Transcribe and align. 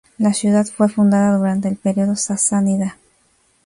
La 0.17 0.33
ciudad 0.33 0.65
fue 0.65 0.89
fundada 0.89 1.37
durante 1.37 1.67
el 1.67 1.75
período 1.75 2.15
sasánida. 2.15 2.97